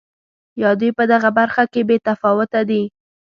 یا 0.61 0.69
دوی 0.79 0.91
په 0.97 1.03
دغه 1.11 1.29
برخه 1.39 1.63
کې 1.71 1.81
بې 1.87 1.97
تفاوته 2.07 2.61
دي. 2.69 2.83